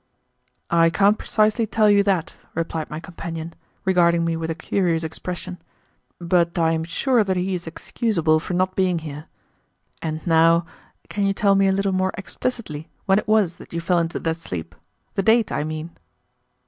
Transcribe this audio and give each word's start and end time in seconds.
"I 0.71 0.89
can't 0.89 1.15
precisely 1.19 1.67
tell 1.67 1.87
you 1.87 2.01
that," 2.05 2.33
replied 2.55 2.89
my 2.89 2.99
companion, 2.99 3.53
regarding 3.85 4.25
me 4.25 4.35
with 4.35 4.49
a 4.49 4.55
curious 4.55 5.03
expression, 5.03 5.61
"but 6.17 6.57
I 6.57 6.71
am 6.71 6.83
sure 6.83 7.23
that 7.23 7.37
he 7.37 7.53
is 7.53 7.67
excusable 7.67 8.39
for 8.39 8.55
not 8.55 8.75
being 8.75 8.97
here. 8.97 9.25
And 10.01 10.25
now 10.25 10.65
can 11.09 11.27
you 11.27 11.33
tell 11.33 11.53
me 11.53 11.67
a 11.67 11.71
little 11.71 11.91
more 11.91 12.13
explicitly 12.17 12.89
when 13.05 13.19
it 13.19 13.27
was 13.27 13.57
that 13.57 13.73
you 13.73 13.79
fell 13.79 13.99
into 13.99 14.17
that 14.17 14.37
sleep, 14.37 14.73
the 15.13 15.21
date, 15.21 15.51
I 15.51 15.63
mean?" 15.63 15.91